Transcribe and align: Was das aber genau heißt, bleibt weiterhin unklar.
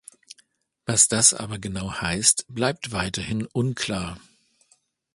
Was 0.87 1.09
das 1.09 1.35
aber 1.35 1.59
genau 1.59 1.91
heißt, 1.93 2.47
bleibt 2.47 2.91
weiterhin 2.91 3.45
unklar. 3.45 4.17